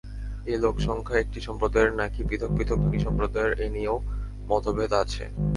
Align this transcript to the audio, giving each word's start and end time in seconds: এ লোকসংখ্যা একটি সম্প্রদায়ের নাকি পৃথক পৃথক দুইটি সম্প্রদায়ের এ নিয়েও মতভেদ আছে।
এ 0.45 0.55
লোকসংখ্যা 0.63 1.15
একটি 1.19 1.39
সম্প্রদায়ের 1.47 1.93
নাকি 1.93 2.19
পৃথক 2.29 2.51
পৃথক 2.57 2.77
দুইটি 2.81 2.99
সম্প্রদায়ের 3.05 3.53
এ 3.59 3.67
নিয়েও 3.75 3.97
মতভেদ 4.49 4.91
আছে। 5.03 5.23